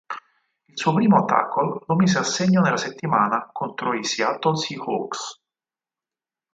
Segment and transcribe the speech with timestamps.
[0.67, 5.39] Il suo primo tackle lo mise a segno nella settimana contro i Seattle Seahawks.